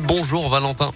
Bonjour 0.00 0.48
Valentin. 0.48 0.92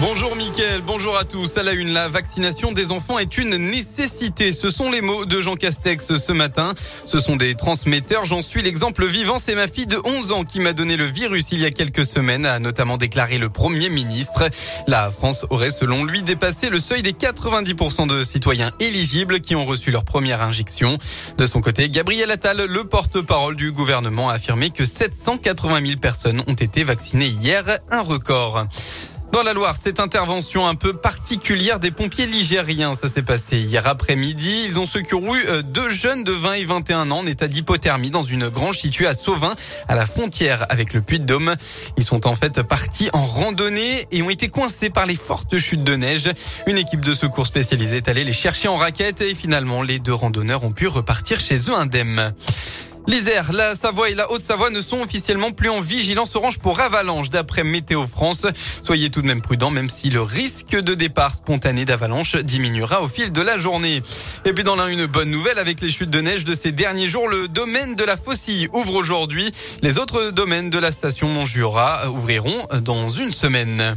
Bonjour 0.00 0.34
Mickaël, 0.34 0.80
bonjour 0.80 1.14
à 1.18 1.24
tous. 1.24 1.58
À 1.58 1.62
la 1.62 1.74
une, 1.74 1.92
la 1.92 2.08
vaccination 2.08 2.72
des 2.72 2.90
enfants 2.90 3.18
est 3.18 3.36
une 3.36 3.56
nécessité. 3.56 4.50
Ce 4.50 4.70
sont 4.70 4.90
les 4.90 5.02
mots 5.02 5.26
de 5.26 5.42
Jean 5.42 5.56
Castex 5.56 6.16
ce 6.16 6.32
matin. 6.32 6.72
Ce 7.04 7.20
sont 7.20 7.36
des 7.36 7.54
transmetteurs. 7.54 8.24
J'en 8.24 8.40
suis 8.40 8.62
l'exemple 8.62 9.04
vivant. 9.04 9.36
C'est 9.36 9.54
ma 9.54 9.68
fille 9.68 9.86
de 9.86 9.98
11 10.02 10.32
ans 10.32 10.44
qui 10.44 10.58
m'a 10.58 10.72
donné 10.72 10.96
le 10.96 11.04
virus 11.04 11.48
il 11.52 11.60
y 11.60 11.66
a 11.66 11.70
quelques 11.70 12.06
semaines, 12.06 12.46
a 12.46 12.58
notamment 12.58 12.96
déclaré 12.96 13.36
le 13.36 13.50
Premier 13.50 13.90
ministre. 13.90 14.48
La 14.86 15.10
France 15.10 15.44
aurait, 15.50 15.70
selon 15.70 16.02
lui, 16.06 16.22
dépassé 16.22 16.70
le 16.70 16.80
seuil 16.80 17.02
des 17.02 17.12
90% 17.12 18.06
de 18.06 18.22
citoyens 18.22 18.70
éligibles 18.80 19.42
qui 19.42 19.54
ont 19.54 19.66
reçu 19.66 19.90
leur 19.90 20.04
première 20.04 20.40
injection. 20.40 20.96
De 21.36 21.44
son 21.44 21.60
côté, 21.60 21.90
Gabriel 21.90 22.30
Attal, 22.30 22.64
le 22.64 22.84
porte-parole 22.84 23.54
du 23.54 23.70
gouvernement, 23.70 24.30
a 24.30 24.34
affirmé 24.34 24.70
que 24.70 24.86
780 24.86 25.86
000 25.86 26.00
personnes 26.00 26.42
ont 26.46 26.54
été 26.54 26.84
vaccinées 26.84 27.28
hier, 27.28 27.64
un 27.90 28.00
record. 28.00 28.66
Dans 29.32 29.42
la 29.42 29.52
Loire, 29.52 29.76
cette 29.80 30.00
intervention 30.00 30.66
un 30.66 30.74
peu 30.74 30.92
particulière 30.92 31.78
des 31.78 31.92
pompiers 31.92 32.26
ligériens, 32.26 32.94
ça 32.94 33.06
s'est 33.06 33.22
passé 33.22 33.58
hier 33.58 33.86
après-midi. 33.86 34.64
Ils 34.66 34.80
ont 34.80 34.86
secouru 34.86 35.38
euh, 35.48 35.62
deux 35.62 35.88
jeunes 35.88 36.24
de 36.24 36.32
20 36.32 36.54
et 36.54 36.64
21 36.64 37.10
ans 37.12 37.18
en 37.18 37.26
état 37.26 37.46
d'hypothermie 37.46 38.10
dans 38.10 38.24
une 38.24 38.48
grange 38.48 38.78
située 38.78 39.06
à 39.06 39.14
Sauvin, 39.14 39.54
à 39.86 39.94
la 39.94 40.04
frontière 40.04 40.66
avec 40.68 40.92
le 40.94 41.00
Puy-de-Dôme. 41.00 41.54
Ils 41.96 42.02
sont 42.02 42.26
en 42.26 42.34
fait 42.34 42.60
partis 42.62 43.08
en 43.12 43.24
randonnée 43.24 44.08
et 44.10 44.20
ont 44.22 44.30
été 44.30 44.48
coincés 44.48 44.90
par 44.90 45.06
les 45.06 45.16
fortes 45.16 45.58
chutes 45.58 45.84
de 45.84 45.94
neige. 45.94 46.28
Une 46.66 46.76
équipe 46.76 47.04
de 47.04 47.14
secours 47.14 47.46
spécialisée 47.46 47.98
est 47.98 48.08
allée 48.08 48.24
les 48.24 48.32
chercher 48.32 48.66
en 48.66 48.76
raquette 48.76 49.20
et 49.20 49.36
finalement 49.36 49.82
les 49.82 50.00
deux 50.00 50.14
randonneurs 50.14 50.64
ont 50.64 50.72
pu 50.72 50.88
repartir 50.88 51.40
chez 51.40 51.56
eux 51.56 51.74
indemnes. 51.76 52.34
L'Isère, 53.06 53.52
la 53.52 53.74
Savoie 53.74 54.10
et 54.10 54.14
la 54.14 54.30
Haute-Savoie 54.30 54.70
ne 54.70 54.80
sont 54.80 55.00
officiellement 55.00 55.50
plus 55.50 55.68
en 55.68 55.80
vigilance 55.80 56.36
orange 56.36 56.58
pour 56.58 56.80
avalanche 56.80 57.30
d'après 57.30 57.64
Météo 57.64 58.06
France. 58.06 58.46
Soyez 58.82 59.10
tout 59.10 59.22
de 59.22 59.26
même 59.26 59.42
prudents 59.42 59.70
même 59.70 59.88
si 59.88 60.10
le 60.10 60.22
risque 60.22 60.76
de 60.76 60.94
départ 60.94 61.34
spontané 61.34 61.84
d'avalanche 61.84 62.36
diminuera 62.36 63.02
au 63.02 63.08
fil 63.08 63.32
de 63.32 63.40
la 63.40 63.58
journée. 63.58 64.02
Et 64.44 64.52
puis 64.52 64.64
dans 64.64 64.76
l'un, 64.76 64.88
une 64.88 65.06
bonne 65.06 65.30
nouvelle 65.30 65.58
avec 65.58 65.80
les 65.80 65.90
chutes 65.90 66.10
de 66.10 66.20
neige 66.20 66.44
de 66.44 66.54
ces 66.54 66.72
derniers 66.72 67.08
jours, 67.08 67.28
le 67.28 67.48
domaine 67.48 67.94
de 67.94 68.04
la 68.04 68.16
Faucille 68.16 68.68
ouvre 68.72 68.94
aujourd'hui. 68.94 69.50
Les 69.82 69.98
autres 69.98 70.30
domaines 70.30 70.70
de 70.70 70.78
la 70.78 70.92
station 70.92 71.28
Montjura 71.28 72.10
ouvriront 72.10 72.66
dans 72.82 73.08
une 73.08 73.32
semaine. 73.32 73.96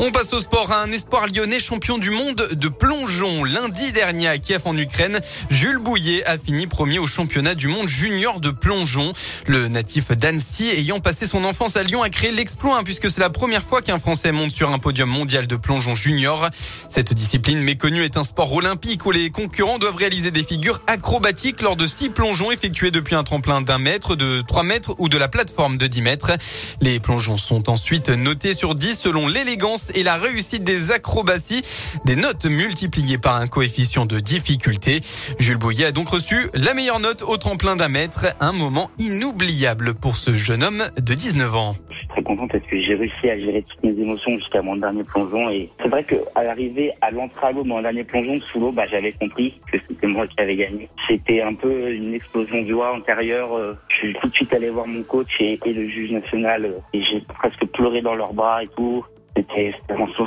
On 0.00 0.12
passe 0.12 0.32
au 0.32 0.38
sport. 0.38 0.70
Un 0.70 0.92
espoir 0.92 1.26
lyonnais 1.26 1.58
champion 1.58 1.98
du 1.98 2.10
monde 2.10 2.48
de 2.52 2.68
plongeon. 2.68 3.42
Lundi 3.44 3.90
dernier 3.90 4.28
à 4.28 4.38
Kiev 4.38 4.62
en 4.64 4.76
Ukraine, 4.76 5.18
Jules 5.50 5.78
Bouillet 5.78 6.24
a 6.24 6.38
fini 6.38 6.66
premier 6.66 7.00
au 7.00 7.06
championnat 7.06 7.56
du 7.56 7.66
monde 7.66 7.88
junior 7.88 8.38
de 8.38 8.50
plongeon. 8.50 9.12
Le 9.46 9.66
natif 9.66 10.12
d'Annecy 10.12 10.68
ayant 10.68 11.00
passé 11.00 11.26
son 11.26 11.44
enfance 11.44 11.76
à 11.76 11.82
Lyon 11.82 12.02
a 12.02 12.10
créé 12.10 12.30
l'exploit 12.30 12.76
hein, 12.76 12.82
puisque 12.84 13.10
c'est 13.10 13.20
la 13.20 13.30
première 13.30 13.62
fois 13.62 13.82
qu'un 13.82 13.98
Français 13.98 14.30
monte 14.30 14.52
sur 14.52 14.70
un 14.70 14.78
podium 14.78 15.08
mondial 15.08 15.46
de 15.46 15.56
plongeon 15.56 15.96
junior. 15.96 16.48
Cette 16.88 17.12
discipline 17.12 17.60
méconnue 17.60 18.02
est 18.02 18.16
un 18.16 18.24
sport 18.24 18.52
olympique 18.52 19.04
où 19.04 19.10
les 19.10 19.30
concurrents 19.30 19.78
doivent 19.78 19.96
réaliser 19.96 20.30
des 20.30 20.44
figures 20.44 20.80
acrobatiques 20.86 21.60
lors 21.60 21.76
de 21.76 21.86
six 21.86 22.10
plongeons 22.10 22.52
effectués 22.52 22.92
depuis 22.92 23.16
un 23.16 23.24
tremplin 23.24 23.62
d'un 23.62 23.78
mètre, 23.78 24.14
de 24.14 24.42
3 24.42 24.62
mètres 24.62 24.94
ou 24.98 25.08
de 25.08 25.16
la 25.16 25.28
plateforme 25.28 25.76
de 25.76 25.86
10 25.86 26.02
mètres. 26.02 26.32
Les 26.80 27.00
plongeons 27.00 27.38
sont 27.38 27.68
ensuite 27.68 28.10
notés 28.10 28.54
sur 28.54 28.74
10 28.74 28.98
selon 28.98 29.26
l'élégance 29.26 29.87
et 29.94 30.02
la 30.02 30.16
réussite 30.16 30.64
des 30.64 30.92
acrobaties, 30.92 31.62
des 32.04 32.16
notes 32.16 32.46
multipliées 32.46 33.18
par 33.18 33.36
un 33.36 33.46
coefficient 33.46 34.06
de 34.06 34.18
difficulté. 34.18 35.00
Jules 35.38 35.56
Bouillet 35.56 35.86
a 35.86 35.92
donc 35.92 36.08
reçu 36.08 36.36
la 36.54 36.74
meilleure 36.74 37.00
note 37.00 37.22
au 37.22 37.36
tremplin 37.36 37.76
d'un 37.76 37.88
mètre, 37.88 38.26
un 38.40 38.52
moment 38.52 38.88
inoubliable 38.98 39.94
pour 39.94 40.16
ce 40.16 40.32
jeune 40.32 40.62
homme 40.62 40.82
de 40.96 41.14
19 41.14 41.54
ans 41.54 41.74
Je 41.90 41.96
suis 41.96 42.08
très 42.08 42.22
content 42.22 42.48
parce 42.48 42.64
que 42.64 42.80
j'ai 42.80 42.94
réussi 42.94 43.30
à 43.30 43.38
gérer 43.38 43.64
toutes 43.68 43.82
mes 43.82 44.02
émotions 44.02 44.36
jusqu'à 44.36 44.62
mon 44.62 44.76
dernier 44.76 45.04
plongeon. 45.04 45.50
Et 45.50 45.68
c'est 45.80 45.88
vrai 45.88 46.04
qu'à 46.04 46.42
l'arrivée 46.42 46.92
à 47.00 47.10
l'entrago, 47.10 47.64
mon 47.64 47.82
dernier 47.82 48.04
plongeon 48.04 48.40
sous 48.40 48.60
l'eau, 48.60 48.72
bah, 48.72 48.84
j'avais 48.90 49.12
compris 49.12 49.60
que 49.72 49.78
c'était 49.88 50.06
moi 50.06 50.26
qui 50.26 50.40
avais 50.40 50.56
gagné. 50.56 50.88
C'était 51.08 51.42
un 51.42 51.54
peu 51.54 51.92
une 51.92 52.14
explosion 52.14 52.62
de 52.62 52.68
joie 52.68 52.94
antérieure. 52.94 53.56
Euh, 53.56 53.76
je 53.88 53.96
suis 53.96 54.14
tout 54.14 54.28
de 54.28 54.34
suite 54.34 54.52
allé 54.52 54.70
voir 54.70 54.86
mon 54.86 55.02
coach 55.02 55.28
et, 55.40 55.58
et 55.64 55.72
le 55.72 55.88
juge 55.88 56.10
national 56.10 56.64
euh, 56.64 56.78
et 56.92 57.00
j'ai 57.00 57.20
presque 57.20 57.64
pleuré 57.66 58.00
dans 58.00 58.14
leurs 58.14 58.34
bras 58.34 58.62
et 58.62 58.68
tout. 58.76 59.04
C'était 59.38 59.72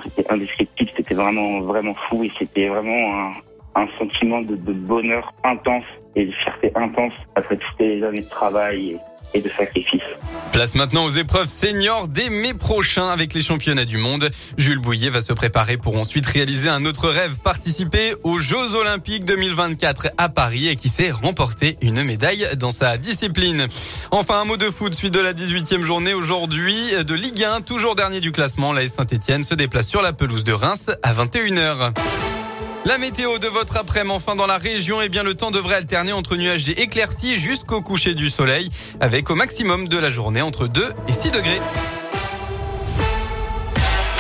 c'était 0.04 0.32
indescriptible, 0.32 0.90
c'était 0.96 1.16
vraiment 1.16 1.60
vraiment 1.62 1.94
fou 1.94 2.24
et 2.24 2.32
c'était 2.40 2.70
vraiment 2.70 3.14
un, 3.14 3.34
un 3.76 3.88
sentiment 4.00 4.42
de, 4.42 4.56
de, 4.56 4.72
bonheur 4.72 5.34
intense 5.44 5.84
et 6.16 6.28
de 6.28 6.32
fierté 6.32 6.72
intense 6.76 7.14
après 7.36 7.58
toutes 7.58 7.80
les 7.80 8.02
années 8.04 8.22
de 8.22 8.30
travail. 8.30 8.98
Et, 9.34 9.42
de 9.42 9.50
sacrifice. 9.58 10.02
Place 10.52 10.76
maintenant 10.76 11.06
aux 11.06 11.10
épreuves 11.10 11.50
seniors 11.50 12.08
dès 12.08 12.30
mai 12.30 12.54
prochain 12.54 13.08
avec 13.08 13.34
les 13.34 13.42
championnats 13.42 13.86
du 13.86 13.98
monde. 13.98 14.30
Jules 14.58 14.80
Bouillet 14.80 15.10
va 15.10 15.22
se 15.22 15.32
préparer 15.34 15.78
pour 15.78 15.96
ensuite 15.96 16.26
réaliser 16.26 16.68
un 16.70 16.86
autre 16.86 17.10
rêve, 17.10 17.40
participer 17.40 18.14
aux 18.24 18.40
Jeux 18.40 18.76
Olympiques 18.76 19.26
2024 19.26 20.10
à 20.18 20.30
Paris 20.30 20.68
et 20.68 20.76
qui 20.76 20.90
sait 20.90 21.12
remporter 21.12 21.78
une 21.82 22.04
médaille 22.04 22.46
dans 22.58 22.72
sa 22.72 22.98
discipline. 22.98 23.68
Enfin, 24.12 24.42
un 24.42 24.46
mot 24.46 24.58
de 24.58 24.70
foot, 24.70 24.94
suite 24.94 25.14
de 25.14 25.20
la 25.20 25.34
18e 25.34 25.84
journée 25.84 26.14
aujourd'hui 26.14 26.76
de 27.06 27.14
Ligue 27.14 27.44
1, 27.44 27.62
toujours 27.62 27.96
dernier 27.96 28.20
du 28.20 28.32
classement. 28.32 28.74
La 28.74 28.88
Saint-Etienne 28.88 29.44
se 29.44 29.56
déplace 29.56 29.88
sur 29.88 30.02
la 30.02 30.12
pelouse 30.12 30.44
de 30.44 30.54
Reims 30.54 30.92
à 31.04 31.14
21h. 31.14 31.94
La 32.84 32.98
météo 32.98 33.38
de 33.38 33.48
votre 33.48 33.78
après-midi, 33.78 34.16
enfin 34.16 34.36
dans 34.36 34.48
la 34.48 34.58
région, 34.58 35.02
eh 35.04 35.10
bien 35.10 35.22
le 35.22 35.36
temps 35.36 35.52
devrait 35.52 35.76
alterner 35.76 36.14
entre 36.14 36.36
nuages 36.36 36.68
et 36.68 36.82
éclaircies 36.82 37.38
jusqu'au 37.38 37.82
coucher 37.82 38.16
du 38.16 38.28
soleil, 38.28 38.70
avec 39.00 39.30
au 39.30 39.36
maximum 39.36 39.88
de 39.88 40.00
la 40.00 40.10
journée 40.10 40.42
entre 40.42 40.68
2 40.68 40.92
et 41.08 41.14
6 41.14 41.30
degrés. 41.30 41.62